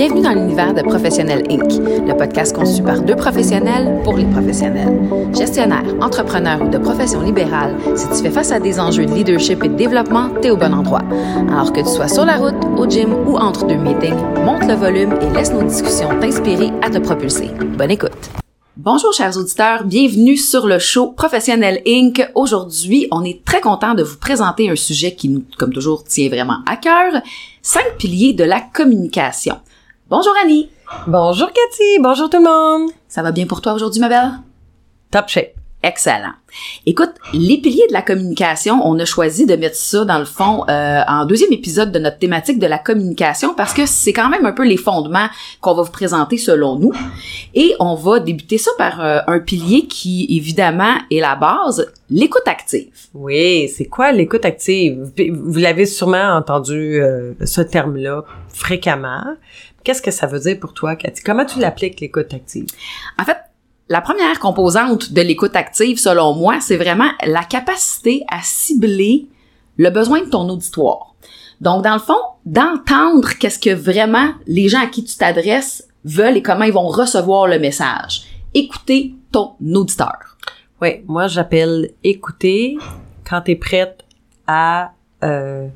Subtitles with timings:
[0.00, 1.74] Bienvenue dans l'univers de Professionnel Inc.,
[2.08, 4.98] le podcast conçu par deux professionnels pour les professionnels.
[5.36, 9.62] Gestionnaire, entrepreneur ou de profession libérale, si tu fais face à des enjeux de leadership
[9.62, 11.02] et de développement, t'es au bon endroit.
[11.50, 14.72] Alors que tu sois sur la route, au gym ou entre deux meetings, monte le
[14.72, 17.50] volume et laisse nos discussions t'inspirer à te propulser.
[17.76, 18.30] Bonne écoute.
[18.78, 22.26] Bonjour chers auditeurs, bienvenue sur le show Professionnel Inc.
[22.34, 26.30] Aujourd'hui, on est très content de vous présenter un sujet qui nous, comme toujours, tient
[26.30, 27.20] vraiment à cœur,
[27.60, 29.56] cinq piliers de la communication.
[30.10, 30.68] Bonjour Annie.
[31.06, 32.90] Bonjour Cathy, bonjour tout le monde.
[33.06, 34.32] Ça va bien pour toi aujourd'hui ma belle?
[35.12, 35.54] Top shape.
[35.84, 36.32] Excellent.
[36.84, 40.64] Écoute, les piliers de la communication, on a choisi de mettre ça dans le fond
[40.68, 44.44] euh, en deuxième épisode de notre thématique de la communication parce que c'est quand même
[44.44, 45.28] un peu les fondements
[45.62, 46.92] qu'on va vous présenter selon nous.
[47.54, 52.46] Et on va débuter ça par euh, un pilier qui évidemment est la base, l'écoute
[52.46, 52.90] active.
[53.14, 55.10] Oui, c'est quoi l'écoute active?
[55.32, 59.24] Vous l'avez sûrement entendu euh, ce terme-là fréquemment.
[59.84, 61.22] Qu'est-ce que ça veut dire pour toi, Cathy?
[61.22, 62.66] Comment tu l'appliques l'écoute active?
[63.18, 63.38] En fait,
[63.88, 69.26] la première composante de l'écoute active, selon moi, c'est vraiment la capacité à cibler
[69.76, 71.14] le besoin de ton auditoire.
[71.60, 76.36] Donc, dans le fond, d'entendre qu'est-ce que vraiment les gens à qui tu t'adresses veulent
[76.36, 78.22] et comment ils vont recevoir le message.
[78.54, 80.36] Écouter ton auditeur.
[80.80, 82.78] Oui, moi j'appelle écouter
[83.28, 84.02] quand tu es prête
[84.46, 85.68] à euh,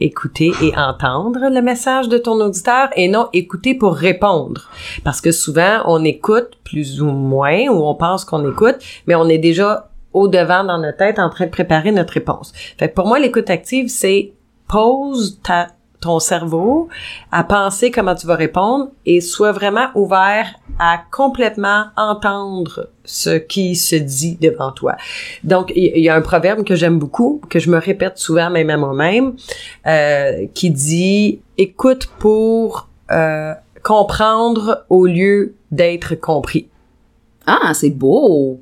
[0.00, 4.70] écouter et entendre le message de ton auditeur et non écouter pour répondre.
[5.04, 9.28] Parce que souvent, on écoute plus ou moins ou on pense qu'on écoute, mais on
[9.28, 12.52] est déjà au devant dans notre tête en train de préparer notre réponse.
[12.78, 14.32] Fait pour moi, l'écoute active, c'est
[14.68, 15.68] pose ta
[16.00, 16.88] ton cerveau
[17.30, 20.46] à penser comment tu vas répondre et sois vraiment ouvert
[20.78, 24.96] à complètement entendre ce qui se dit devant toi.
[25.44, 28.70] Donc, il y, a un proverbe que j'aime beaucoup, que je me répète souvent même
[28.70, 29.34] à moi-même,
[29.86, 36.68] euh, qui dit «écoute pour euh, comprendre au lieu d'être compris».
[37.46, 38.60] Ah, c'est beau!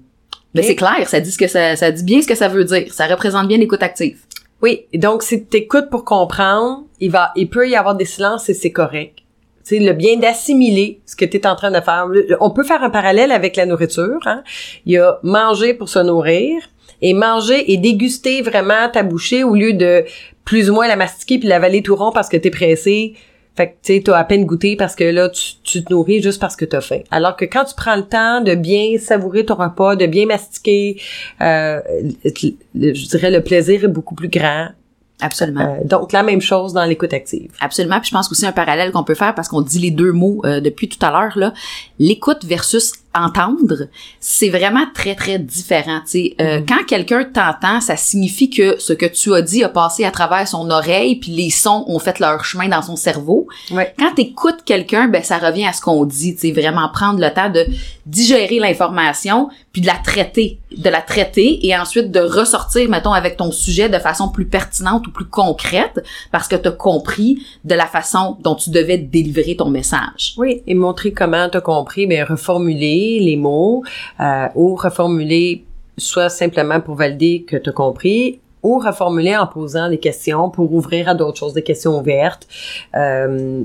[0.54, 2.64] Mais c'est clair, ça dit ce que ça, ça dit bien ce que ça veut
[2.64, 2.92] dire.
[2.92, 4.18] Ça représente bien l'écoute active.
[4.62, 8.48] Oui, donc si tu écoutes pour comprendre, il va il peut y avoir des silences
[8.48, 9.20] et c'est correct.
[9.62, 12.08] C'est le bien d'assimiler ce que tu es en train de faire.
[12.40, 14.18] On peut faire un parallèle avec la nourriture.
[14.24, 14.42] Hein?
[14.86, 16.62] Il y a manger pour se nourrir
[17.02, 20.04] et manger et déguster vraiment ta bouchée au lieu de
[20.44, 23.14] plus ou moins la mastiquer puis l'avaler tout rond parce que t'es pressé.
[23.58, 26.40] Fait que tu sais, t'as à peine goûté parce que là, tu, te nourris juste
[26.40, 27.00] parce que t'as faim.
[27.10, 31.00] Alors que quand tu prends le temps de bien savourer ton repas, de bien mastiquer,
[31.40, 31.80] euh,
[32.24, 34.68] je dirais le plaisir est beaucoup plus grand.
[35.20, 35.76] Absolument.
[35.80, 37.50] Euh, donc la même chose dans l'écoute active.
[37.58, 37.98] Absolument.
[37.98, 40.40] Puis je pense aussi un parallèle qu'on peut faire parce qu'on dit les deux mots
[40.44, 41.52] euh, depuis tout à l'heure là,
[41.98, 43.88] l'écoute versus entendre,
[44.20, 46.00] c'est vraiment très très différent.
[46.08, 46.66] Tu euh, mm-hmm.
[46.66, 50.46] quand quelqu'un t'entend, ça signifie que ce que tu as dit a passé à travers
[50.46, 53.48] son oreille, puis les sons ont fait leur chemin dans son cerveau.
[53.70, 53.94] Ouais.
[53.98, 56.36] Quand t'écoutes quelqu'un, ben ça revient à ce qu'on dit.
[56.36, 57.66] Tu vraiment prendre le temps de
[58.06, 63.36] digérer l'information, puis de la traiter, de la traiter, et ensuite de ressortir, mettons, avec
[63.36, 67.86] ton sujet de façon plus pertinente ou plus concrète, parce que t'as compris de la
[67.86, 70.34] façon dont tu devais délivrer ton message.
[70.36, 73.82] Oui, et montrer comment t'as compris, mais reformuler les mots
[74.20, 75.64] euh, ou reformuler
[75.96, 80.72] soit simplement pour valider que tu as compris ou reformuler en posant des questions pour
[80.72, 82.46] ouvrir à d'autres choses, des questions ouvertes.
[82.96, 83.62] Euh,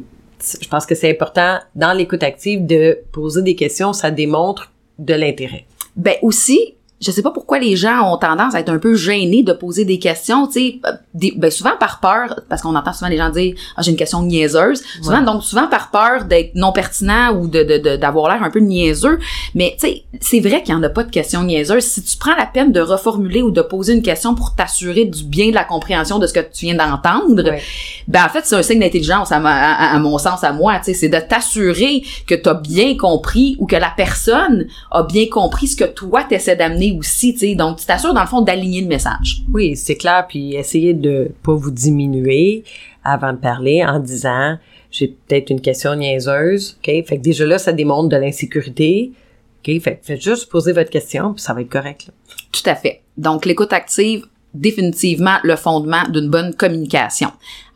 [0.61, 5.13] je pense que c'est important dans l'écoute active de poser des questions, ça démontre de
[5.13, 5.66] l'intérêt.
[5.95, 9.44] Ben aussi, je sais pas pourquoi les gens ont tendance à être un peu gênés
[9.44, 13.09] de poser des questions, tu sais, euh, ben souvent par peur, parce qu'on entend souvent
[13.09, 16.72] les gens dire ah j'ai une question niaiseuse, souvent donc souvent par peur d'être non
[16.72, 19.19] pertinent ou de d'avoir l'air un peu niaiseux,
[19.53, 21.84] mais tu sais c'est vrai qu'il y en a pas de questions niaiseuses.
[21.84, 25.24] Si tu prends la peine de reformuler ou de poser une question pour t'assurer du
[25.24, 27.44] bien de la compréhension de ce que tu viens d'entendre,
[28.08, 30.94] ben en fait c'est un signe d'intelligence à, à, mon sens à moi, tu sais,
[30.94, 35.68] c'est de t'assurer que tu as bien compris ou que la personne a bien compris
[35.68, 37.55] ce que toi t'essaies d'amener aussi, tu sais.
[37.55, 39.43] Donc, tu t'assures, dans le fond, d'aligner le message.
[39.51, 40.25] Oui, c'est clair.
[40.27, 42.63] Puis, essayez de pas vous diminuer
[43.03, 44.57] avant de parler en disant,
[44.91, 46.85] j'ai peut-être une question niaiseuse, OK?
[47.05, 49.11] Fait que déjà là, ça démontre de l'insécurité.
[49.59, 49.81] OK?
[49.81, 52.09] Fait faites juste poser votre question, puis ça va être correct.
[52.51, 53.01] Tout à fait.
[53.17, 57.29] Donc, l'écoute active, définitivement le fondement d'une bonne communication.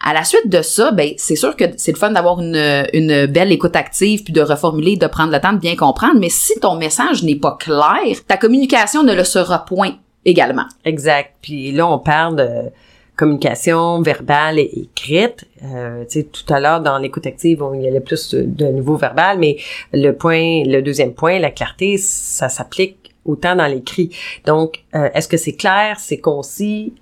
[0.04, 3.26] À la suite de ça, ben c'est sûr que c'est le fun d'avoir une, une
[3.26, 6.60] belle écoute active puis de reformuler, de prendre le temps de bien comprendre, mais si
[6.60, 9.96] ton message n'est pas clair, ta communication ne le sera point
[10.26, 10.66] également.
[10.86, 11.34] Exact.
[11.42, 12.72] Puis là on parle de
[13.18, 15.46] communication verbale et écrite.
[15.64, 19.40] Euh, tout à l'heure dans l'écoute active, on y allait plus de, de niveau verbal,
[19.40, 19.58] mais
[19.92, 24.10] le point, le deuxième point, la clarté, ça s'applique autant dans l'écrit.
[24.46, 26.94] Donc, euh, est-ce que c'est clair, c'est concis?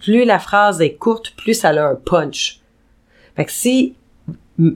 [0.00, 2.60] Plus la phrase est courte, plus elle a un punch.
[3.36, 3.94] Fait que si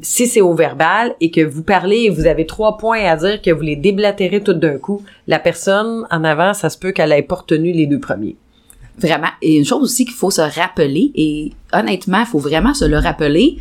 [0.00, 3.42] Si c'est au verbal et que vous parlez et vous avez trois points à dire
[3.42, 7.10] que vous les déblatérez tout d'un coup, la personne en avant, ça se peut qu'elle
[7.10, 8.36] ait pas retenu les deux premiers.
[8.98, 9.32] Vraiment.
[9.40, 12.98] Et une chose aussi qu'il faut se rappeler, et honnêtement, il faut vraiment se le
[12.98, 13.56] rappeler,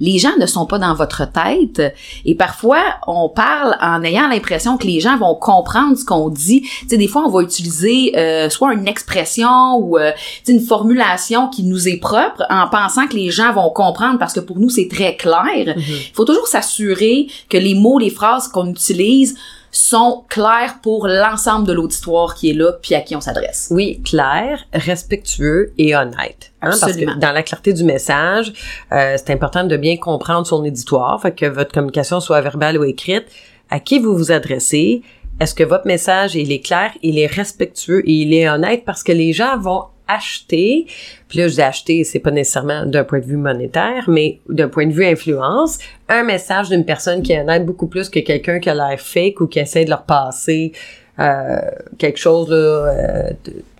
[0.00, 4.76] les gens ne sont pas dans votre tête et parfois on parle en ayant l'impression
[4.76, 6.62] que les gens vont comprendre ce qu'on dit.
[6.62, 10.12] Tu sais, des fois on va utiliser euh, soit une expression ou euh,
[10.46, 14.40] une formulation qui nous est propre en pensant que les gens vont comprendre parce que
[14.40, 15.74] pour nous c'est très clair.
[15.76, 19.36] Il faut toujours s'assurer que les mots, les phrases qu'on utilise
[19.70, 23.68] sont clairs pour l'ensemble de l'auditoire qui est là puis à qui on s'adresse.
[23.70, 26.52] Oui, clair, respectueux et honnête.
[26.62, 27.14] hein, parce Absolument.
[27.14, 28.52] que dans la clarté du message,
[28.92, 32.84] euh, c'est important de bien comprendre son éditoire, fait que votre communication soit verbale ou
[32.84, 33.26] écrite,
[33.70, 35.02] à qui vous vous adressez,
[35.40, 39.02] est-ce que votre message il est clair, il est respectueux et il est honnête parce
[39.02, 40.86] que les gens vont acheter,
[41.28, 44.68] puis là je dis acheter, c'est pas nécessairement d'un point de vue monétaire, mais d'un
[44.68, 45.78] point de vue influence,
[46.08, 49.40] un message d'une personne qui est honnête beaucoup plus que quelqu'un qui a l'air fake
[49.40, 50.72] ou qui essaie de leur passer
[51.20, 51.58] euh,
[51.98, 53.30] quelque chose là, euh,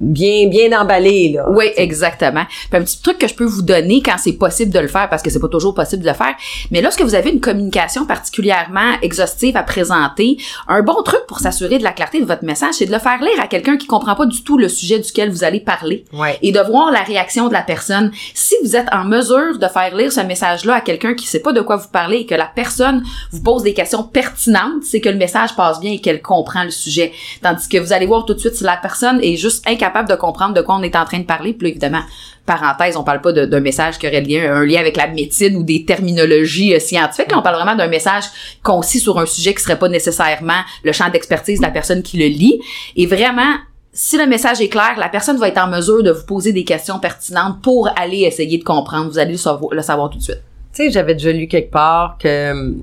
[0.00, 1.48] bien bien emballé là.
[1.50, 2.44] Oui, exactement.
[2.70, 5.08] Puis un petit truc que je peux vous donner quand c'est possible de le faire,
[5.08, 6.34] parce que c'est pas toujours possible de le faire,
[6.70, 11.78] mais lorsque vous avez une communication particulièrement exhaustive à présenter, un bon truc pour s'assurer
[11.78, 14.14] de la clarté de votre message, c'est de le faire lire à quelqu'un qui comprend
[14.14, 16.04] pas du tout le sujet duquel vous allez parler.
[16.12, 16.38] Ouais.
[16.42, 18.10] Et de voir la réaction de la personne.
[18.34, 21.52] Si vous êtes en mesure de faire lire ce message-là à quelqu'un qui sait pas
[21.52, 25.08] de quoi vous parlez et que la personne vous pose des questions pertinentes, c'est que
[25.08, 27.12] le message passe bien et qu'elle comprend le sujet.
[27.42, 30.14] Tandis que vous allez voir tout de suite si la personne est juste incapable de
[30.14, 31.56] comprendre de quoi on est en train de parler.
[31.60, 32.02] Là, évidemment,
[32.46, 35.84] parenthèse, on parle pas d'un message qui aurait un lien avec la médecine ou des
[35.84, 37.30] terminologies euh, scientifiques.
[37.30, 38.24] Là, on parle vraiment d'un message
[38.62, 42.16] concis sur un sujet qui serait pas nécessairement le champ d'expertise de la personne qui
[42.16, 42.60] le lit.
[42.96, 43.56] Et vraiment,
[43.92, 46.64] si le message est clair, la personne va être en mesure de vous poser des
[46.64, 49.10] questions pertinentes pour aller essayer de comprendre.
[49.10, 50.42] Vous allez le savoir, le savoir tout de suite.
[50.72, 52.74] Tu sais, j'avais déjà lu quelque part que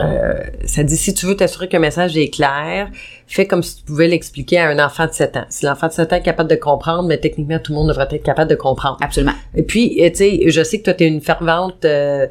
[0.00, 0.34] euh,
[0.64, 2.90] ça dit si tu veux t'assurer qu'un message est clair,
[3.26, 5.44] fais comme si tu pouvais l'expliquer à un enfant de 7 ans.
[5.48, 8.08] Si l'enfant de 7 ans est capable de comprendre, mais techniquement tout le monde devrait
[8.10, 8.98] être capable de comprendre.
[9.00, 9.34] Absolument.
[9.54, 12.26] Et puis, euh, tu sais, je sais que toi, t'es une fervente, euh,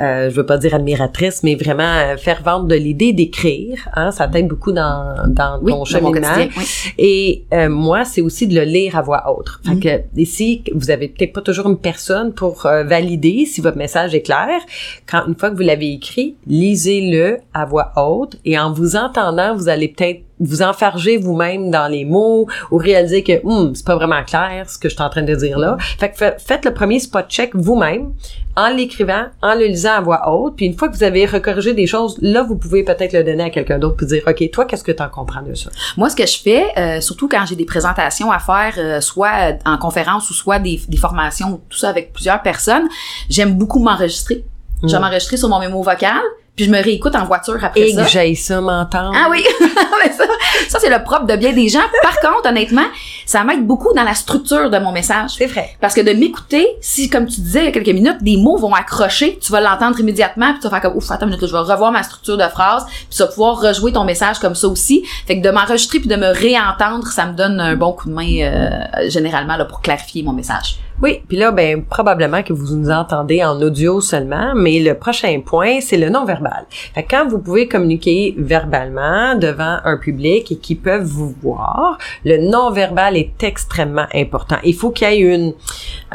[0.00, 3.88] euh, je veux pas dire admiratrice, mais vraiment euh, fervente de l'idée d'écrire.
[3.94, 6.28] Hein, ça t'aide beaucoup dans, dans Oui, ton cheminement.
[6.36, 6.64] Oui.
[6.98, 9.48] Et euh, moi, c'est aussi de le lire à voix haute.
[9.64, 13.76] Fait que ici, vous avez peut-être pas toujours une personne pour euh, valider si votre
[13.76, 14.60] message est clair.
[15.06, 19.54] Quand une fois que vous l'avez écrit, lisez-le à voix haute et en vous entendant,
[19.54, 23.96] vous allez peut-être vous enfarger vous-même dans les mots ou réaliser que hum, c'est pas
[23.96, 25.76] vraiment clair ce que je suis en train de dire là.
[25.98, 28.12] Fait que fa- faites le premier spot check vous-même
[28.56, 31.74] en l'écrivant, en le lisant à voix haute, puis une fois que vous avez recorrigé
[31.74, 34.64] des choses, là vous pouvez peut-être le donner à quelqu'un d'autre puis dire OK, toi
[34.64, 35.70] qu'est-ce que tu en comprends de ça?
[35.96, 39.50] Moi, ce que je fais, euh, surtout quand j'ai des présentations à faire, euh, soit
[39.50, 42.88] euh, en conférence ou soit des, des formations, tout ça avec plusieurs personnes,
[43.28, 44.44] j'aime beaucoup m'enregistrer.
[44.82, 45.02] Je vais Mm.
[45.02, 46.20] m'enregistrer sur mon mémo vocal,
[46.56, 48.04] puis je me réécoute en voiture après Et ça.
[48.04, 49.12] que j'aille ça m'entendre.
[49.16, 49.44] Ah oui,
[50.16, 50.24] ça,
[50.68, 51.80] ça c'est le propre de bien des gens.
[52.02, 52.84] Par contre, honnêtement,
[53.26, 55.30] ça m'aide beaucoup dans la structure de mon message.
[55.38, 55.76] C'est vrai.
[55.80, 58.56] Parce que de m'écouter, si, comme tu disais il y a quelques minutes, des mots
[58.56, 61.42] vont accrocher, tu vas l'entendre immédiatement, puis tu vas faire comme, ouf, attends une minute,
[61.42, 64.38] là, je vais revoir ma structure de phrase, puis tu vas pouvoir rejouer ton message
[64.38, 65.04] comme ça aussi.
[65.26, 68.14] Fait que de m'enregistrer puis de me réentendre, ça me donne un bon coup de
[68.14, 70.76] main, euh, généralement, là, pour clarifier mon message.
[71.02, 75.40] Oui, puis là, ben probablement que vous nous entendez en audio seulement, mais le prochain
[75.44, 76.66] point, c'est le non-verbal.
[77.10, 83.16] Quand vous pouvez communiquer verbalement devant un public et qui peuvent vous voir, le non-verbal
[83.16, 84.56] est extrêmement important.
[84.62, 85.52] Il faut qu'il y ait une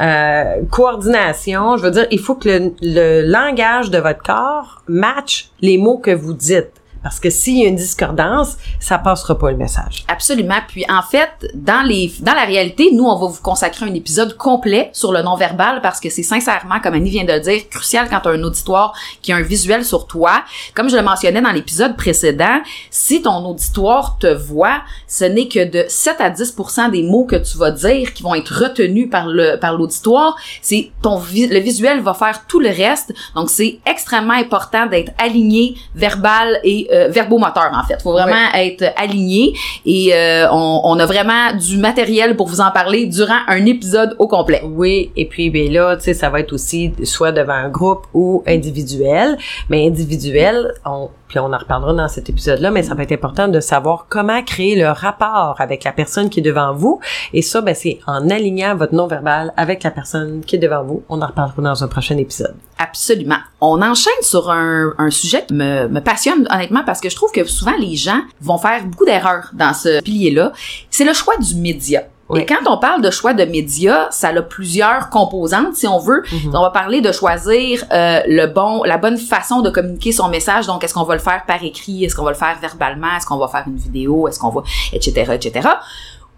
[0.00, 1.76] euh, coordination.
[1.76, 5.98] Je veux dire, il faut que le, le langage de votre corps matche les mots
[5.98, 6.79] que vous dites.
[7.02, 10.04] Parce que s'il y a une discordance, ça passera pas le message.
[10.08, 10.58] Absolument.
[10.68, 14.36] Puis en fait, dans les dans la réalité, nous on va vous consacrer un épisode
[14.36, 18.08] complet sur le non-verbal parce que c'est sincèrement, comme Annie vient de le dire, crucial
[18.10, 20.44] quand tu as un auditoire qui a un visuel sur toi.
[20.74, 25.64] Comme je le mentionnais dans l'épisode précédent, si ton auditoire te voit, ce n'est que
[25.64, 26.56] de 7 à 10
[26.92, 30.36] des mots que tu vas dire qui vont être retenus par le par l'auditoire.
[30.60, 33.12] C'est ton le visuel va faire tout le reste.
[33.34, 38.00] Donc c'est extrêmement important d'être aligné verbal et euh, verbomoteur en fait.
[38.02, 39.54] Faut vraiment être aligné
[39.84, 44.14] et euh, on, on a vraiment du matériel pour vous en parler durant un épisode
[44.18, 44.62] au complet.
[44.64, 48.06] Oui, et puis ben là, tu sais, ça va être aussi soit devant un groupe
[48.14, 53.04] ou individuel, mais individuel, on puis on en reparlera dans cet épisode-là, mais ça va
[53.04, 57.00] être important de savoir comment créer le rapport avec la personne qui est devant vous.
[57.32, 61.04] Et ça, ben, c'est en alignant votre non-verbal avec la personne qui est devant vous.
[61.08, 62.56] On en reparlera dans un prochain épisode.
[62.78, 63.38] Absolument.
[63.60, 67.44] On enchaîne sur un, sujet qui me, me passionne honnêtement parce que je trouve que
[67.44, 70.52] souvent les gens vont faire beaucoup d'erreurs dans ce pilier-là.
[70.90, 72.02] C'est le choix du média.
[72.36, 76.22] Et quand on parle de choix de médias, ça a plusieurs composantes, si on veut.
[76.32, 76.54] Mhm.
[76.54, 80.66] On va parler de choisir euh, le bon, la bonne façon de communiquer son message.
[80.66, 83.26] Donc, est-ce qu'on va le faire par écrit, est-ce qu'on va le faire verbalement, est-ce
[83.26, 85.68] qu'on va faire une vidéo, est-ce qu'on va, etc., etc.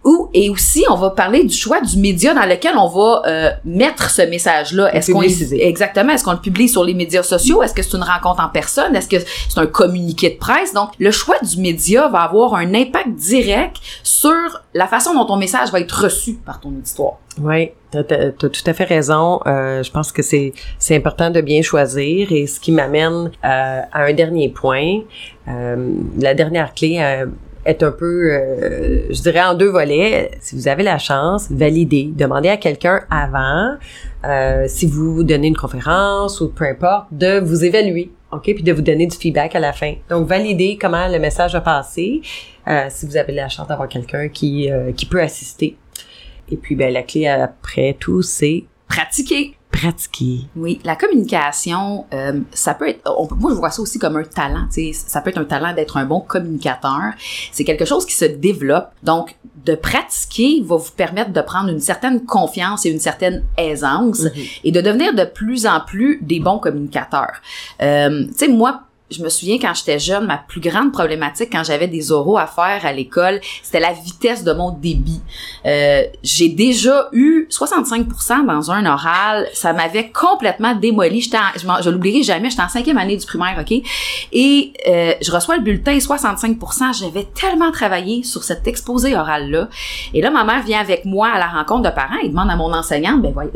[0.05, 3.51] Ou, et aussi, on va parler du choix du média dans lequel on va euh,
[3.65, 4.93] mettre ce message-là.
[4.95, 7.63] Est-ce qu'on exactement, est-ce qu'on le publie sur les médias sociaux?
[7.63, 8.97] Est-ce que c'est une rencontre en personne?
[8.97, 10.73] Est-ce que c'est un communiqué de presse?
[10.75, 15.37] Donc, le choix du média va avoir un impact direct sur la façon dont ton
[15.37, 17.19] message va être reçu par ton auditoire.
[17.41, 19.41] Oui, t'as as, tout à fait raison.
[19.47, 23.81] Euh, je pense que c'est c'est important de bien choisir et ce qui m'amène euh,
[23.93, 25.01] à un dernier point.
[25.49, 27.27] Euh, la dernière clé euh,
[27.65, 30.31] est un peu, euh, je dirais, en deux volets.
[30.41, 33.77] Si vous avez la chance, validez, demandez à quelqu'un avant,
[34.25, 38.73] euh, si vous donnez une conférence ou peu importe, de vous évaluer, ok, puis de
[38.73, 39.95] vous donner du feedback à la fin.
[40.09, 42.21] Donc, validez comment le message a passé.
[42.69, 45.77] Euh, si vous avez la chance d'avoir quelqu'un qui euh, qui peut assister.
[46.49, 49.57] Et puis, ben, la clé après tout, c'est Pratiquer.
[49.73, 50.47] Pratiquer.
[50.55, 54.17] Oui, la communication, euh, ça peut être, on peut- moi je vois ça aussi comme
[54.17, 57.13] un talent, tu sais, ça peut être un talent d'être un bon communicateur.
[57.51, 58.91] C'est quelque chose qui se développe.
[59.03, 64.23] Donc, de pratiquer va vous permettre de prendre une certaine confiance et une certaine aisance
[64.65, 67.41] et de devenir de plus en plus des bons communicateurs.
[67.81, 71.65] Euh, tu sais, moi, je me souviens quand j'étais jeune, ma plus grande problématique quand
[71.65, 75.21] j'avais des oraux à faire à l'école, c'était la vitesse de mon débit.
[75.67, 81.31] Euh, j'ai déjà eu 65% dans un oral, ça m'avait complètement démoli.
[81.35, 83.73] En- je, je l'oublierai jamais, j'étais en cinquième année du primaire, ok?
[84.33, 86.99] Et euh, je reçois le bulletin 65%.
[86.99, 89.69] J'avais tellement travaillé sur cet exposé oral là.
[90.15, 92.57] Et là, ma mère vient avec moi à la rencontre de parents et demande à
[92.57, 93.51] mon enseignante, ben voyez,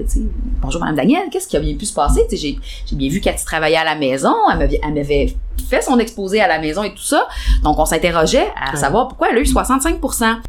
[0.61, 2.27] bonjour Madame Daniel, qu'est-ce qui a bien pu se passer?
[2.33, 2.59] J'ai,
[2.93, 6.83] bien vu qu'elle travaillait à la maison, elle m'avait fait son exposé à la maison
[6.83, 7.27] et tout ça.
[7.63, 8.77] Donc, on s'interrogeait à Ouais.
[8.77, 10.01] savoir pourquoi elle a eu 65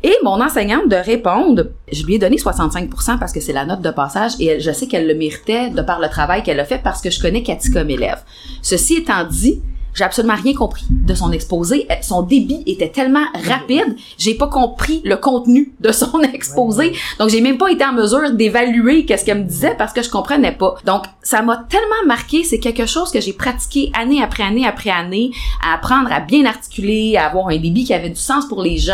[0.03, 3.81] Et mon enseignante de répondre, je lui ai donné 65% parce que c'est la note
[3.81, 6.79] de passage et je sais qu'elle le méritait de par le travail qu'elle a fait
[6.83, 8.21] parce que je connais Cathy comme élève.
[8.61, 9.61] Ceci étant dit,
[9.97, 11.87] j'ai absolument rien compris de son exposé.
[11.89, 16.93] Euh, Son débit était tellement rapide, j'ai pas compris le contenu de son exposé.
[17.19, 20.09] Donc j'ai même pas été en mesure d'évaluer qu'est-ce qu'elle me disait parce que je
[20.09, 20.75] comprenais pas.
[20.85, 24.91] Donc ça m'a tellement marqué, c'est quelque chose que j'ai pratiqué année après année après
[24.91, 25.31] année,
[25.63, 28.77] à apprendre à bien articuler, à avoir un débit qui avait du sens pour les
[28.77, 28.93] gens,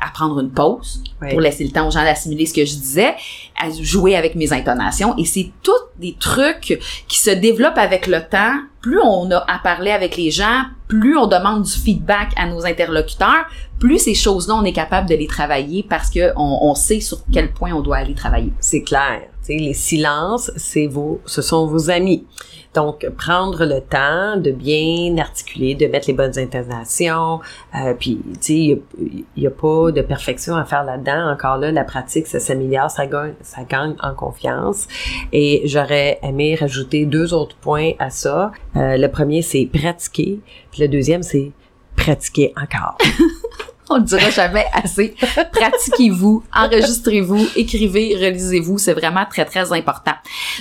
[0.00, 3.14] à prendre une pause pour laisser le temps aux gens d'assimiler ce que je disais,
[3.60, 5.14] à jouer avec mes intonations.
[5.18, 8.56] Et c'est tous des trucs qui se développent avec le temps.
[8.82, 12.66] Plus on a à parler avec les gens, plus on demande du feedback à nos
[12.66, 13.46] interlocuteurs,
[13.78, 17.52] plus ces choses-là, on est capable de les travailler parce que on, sait sur quel
[17.52, 18.52] point on doit aller travailler.
[18.60, 19.22] C'est clair.
[19.44, 22.26] Tu sais, les silences, c'est vos, ce sont vos amis.
[22.74, 27.40] Donc, prendre le temps de bien articuler, de mettre les bonnes intonations.
[27.74, 31.30] Euh, puis, tu sais, il n'y a, pas de perfection à faire là-dedans.
[31.30, 34.88] Encore là, la pratique, ça s'améliore, ça gagne, ça gagne en confiance.
[35.32, 38.52] Et j'aurais aimé rajouter deux autres points à ça.
[38.76, 40.40] Euh, le premier, c'est pratiquer.
[40.70, 41.52] Puis le deuxième, c'est
[41.96, 42.96] pratiquer encore.
[43.90, 45.14] On ne dira jamais assez.
[45.52, 48.78] Pratiquez-vous, enregistrez-vous, écrivez, relisez-vous.
[48.78, 50.12] C'est vraiment très, très important.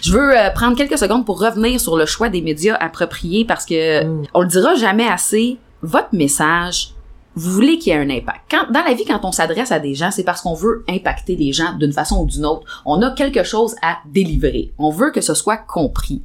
[0.01, 3.65] Je veux euh, prendre quelques secondes pour revenir sur le choix des médias appropriés parce
[3.65, 4.23] que Mm.
[4.33, 5.57] on le dira jamais assez.
[5.83, 6.91] Votre message,
[7.35, 8.41] vous voulez qu'il y ait un impact.
[8.49, 11.35] Quand, dans la vie, quand on s'adresse à des gens, c'est parce qu'on veut impacter
[11.35, 12.65] les gens d'une façon ou d'une autre.
[12.85, 14.73] On a quelque chose à délivrer.
[14.77, 16.21] On veut que ce soit compris.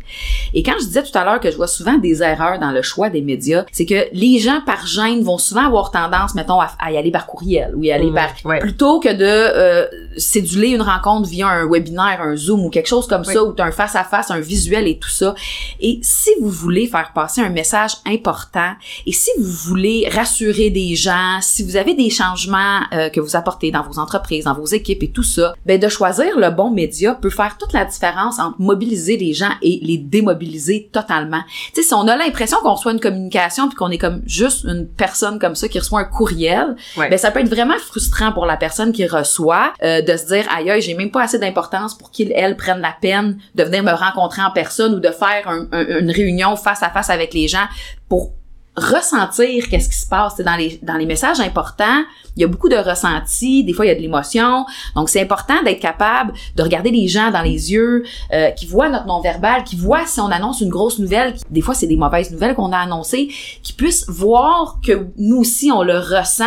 [0.52, 2.82] Et quand je disais tout à l'heure que je vois souvent des erreurs dans le
[2.82, 6.70] choix des médias, c'est que les gens par gêne vont souvent avoir tendance, mettons, à,
[6.80, 8.58] à y aller par courriel ou y aller Mhm, par ouais.
[8.58, 9.86] plutôt que de euh,
[10.16, 13.32] céduler une rencontre via un webinaire, un Zoom ou quelque chose comme Oui.
[13.34, 15.34] ça, ou un face à face, un visuel et tout ça.
[15.80, 18.72] Et si vous voulez faire passer un message important,
[19.06, 23.36] et si vous voulez rassurer des gens, si vous avez des changements euh, que vous
[23.36, 26.70] apportez dans vos entreprises, dans vos équipes et tout ça, ben de choisir le bon
[26.70, 31.42] média peut faire toute la différence entre mobiliser les gens et les démobiliser totalement.
[31.74, 34.64] Tu sais, si on a l'impression qu'on reçoit une communication puis qu'on est comme juste
[34.64, 37.08] une personne comme ça qui reçoit un courriel, Ouais.
[37.10, 40.44] ben ça peut être vraiment frustrant pour la personne qui reçoit euh, de se dire
[40.56, 43.82] aïe aïe, j'ai même pas assez d'importance pour qu'il elle prenne la peine de venir
[43.82, 47.34] me rencontrer en personne ou de faire un- un- une réunion face à face avec
[47.34, 47.66] les gens
[48.08, 48.32] pour
[48.76, 52.04] ressentir qu'est-ce qui se passe dans les dans les messages importants
[52.36, 55.20] il y a beaucoup de ressentis des fois il y a de l'émotion donc c'est
[55.22, 59.20] important d'être capable de regarder les gens dans les yeux euh, qui voient notre non
[59.20, 62.30] verbal qui voient si on annonce une grosse nouvelle qui- des fois c'est des mauvaises
[62.30, 63.28] nouvelles qu'on a annoncées
[63.62, 66.44] qui puissent voir que nous aussi on le ressent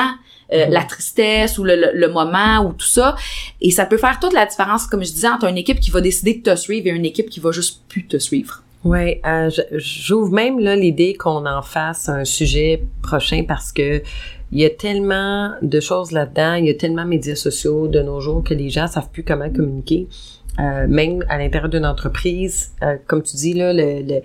[0.51, 0.74] euh, Mhm.
[0.74, 3.15] la tristesse ou le, le- le moment ou tout ça.
[3.62, 6.01] Et ça peut faire toute la différence, comme je disais, entre une équipe qui va
[6.01, 8.63] décider de te suivre et une équipe qui va juste plus te suivre.
[8.86, 14.01] Ouais, euh, j'ouvre même là l'idée qu'on en fasse un sujet prochain parce que
[14.51, 18.01] il y a tellement de choses là-dedans, il y a tellement de médias sociaux de
[18.01, 20.07] nos jours que les gens savent plus comment communiquer.
[20.59, 24.21] Euh, même à l'intérieur d'une entreprise, euh, comme tu dis là, le, le-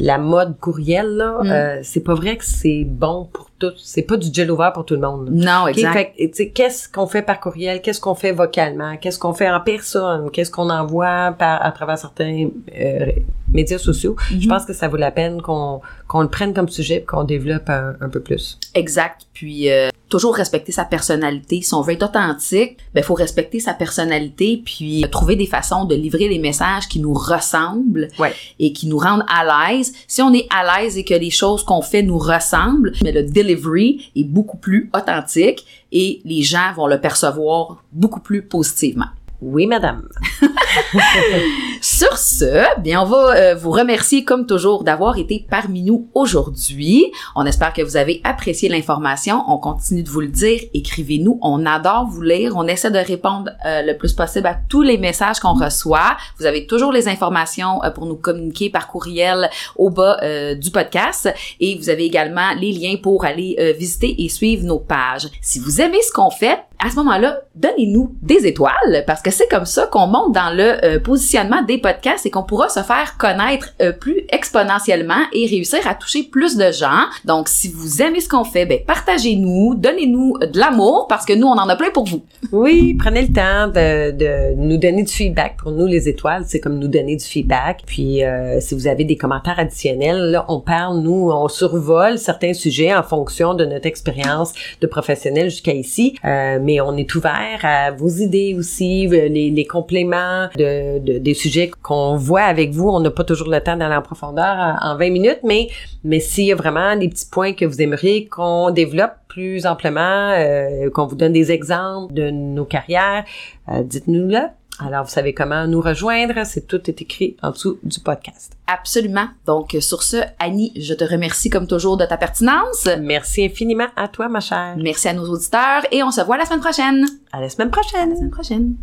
[0.00, 1.50] la mode courriel là, Mm.
[1.50, 3.74] euh, c'est pas vrai que c'est bon pour tous.
[3.76, 5.28] C'est pas du gel ouvert pour tout le monde.
[5.30, 6.16] Non, exact.
[6.54, 10.50] qu'est-ce qu'on fait par courriel, qu'est-ce qu'on fait vocalement, qu'est-ce qu'on fait en personne, qu'est-ce
[10.50, 12.48] qu'on envoie par à travers certains
[12.80, 13.06] euh,
[13.52, 14.16] médias sociaux?
[14.32, 14.40] Mhm.
[14.40, 17.22] Je pense que ça vaut la peine qu'on qu'on le prenne comme sujet, et qu'on
[17.24, 18.58] développe un, un peu plus.
[18.74, 19.26] Exact.
[19.32, 21.60] Puis euh, toujours respecter sa personnalité.
[21.62, 25.84] Si on veut être authentique, ben faut respecter sa personnalité puis euh, trouver des façons
[25.84, 28.32] de livrer les messages qui nous ressemblent Ouais.
[28.58, 29.89] et qui nous rendent à l'aise.
[30.06, 33.22] Si on est à l'aise et que les choses qu'on fait nous ressemblent, mais le
[33.22, 39.08] delivery est beaucoup plus authentique et les gens vont le percevoir beaucoup plus positivement.
[39.40, 40.08] Oui, madame.
[41.82, 47.06] Sur ce, bien, on va euh, vous remercier comme toujours d'avoir été parmi nous aujourd'hui.
[47.34, 49.42] On espère que vous avez apprécié l'information.
[49.48, 50.60] On continue de vous le dire.
[50.74, 51.38] Écrivez-nous.
[51.40, 52.52] On adore vous lire.
[52.54, 56.18] On essaie de répondre euh, le plus possible à tous les messages qu'on reçoit.
[56.38, 60.18] Vous avez toujours les informations euh, pour nous communiquer par courriel au bas
[60.54, 61.32] du podcast.
[61.60, 65.28] Et vous avez également les liens pour aller visiter et suivre nos pages.
[65.40, 69.48] Si vous aimez ce qu'on fait, à ce moment-là, donnez-nous des étoiles parce que c'est
[69.48, 73.68] comme ça qu'on monte dans le positionnement des podcasts et qu'on pourra se faire connaître
[73.80, 77.04] euh, plus exponentiellement et réussir à toucher plus de gens.
[77.24, 81.46] Donc, si vous aimez ce qu'on fait, ben partagez-nous, donnez-nous de l'amour parce que nous,
[81.46, 82.22] on en a plein pour vous.
[82.52, 85.56] Oui, prenez le temps de, de nous donner du feedback.
[85.56, 87.82] Pour nous, les étoiles, c'est comme nous donner du feedback.
[87.86, 92.52] Puis, euh, si vous avez des commentaires additionnels, là, on parle, nous, on survole certains
[92.54, 96.16] sujets en fonction de notre expérience de professionnel jusqu'à ici.
[96.24, 101.18] Euh, mais on est ouvert à vos idées aussi, euh, les, les compléments de, de-
[101.18, 102.88] des sujets qu'on voit avec vous.
[102.88, 105.68] On n'a pas toujours le temps d'aller en profondeur en, en 20 minutes, mais
[106.04, 110.32] mais s'il y a vraiment des petits points que vous aimeriez qu'on développe plus amplement,
[110.32, 113.24] euh, qu'on vous donne des exemples de nos carrières,
[113.68, 114.40] euh, dites-nous-le.
[114.82, 116.34] Alors, vous savez comment nous rejoindre.
[116.44, 118.54] C'est tout est écrit en dessous du podcast.
[118.66, 119.26] Absolument.
[119.46, 122.88] Donc, euh, sur ce, Annie, je te remercie comme toujours de ta pertinence.
[122.98, 124.76] Merci infiniment à toi, ma chère.
[124.78, 127.04] Merci à nos auditeurs et on se voit la semaine prochaine.
[127.30, 128.10] À la semaine prochaine.
[128.10, 128.74] La semaine prochaine.